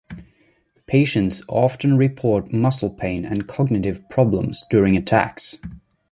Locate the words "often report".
1.47-2.51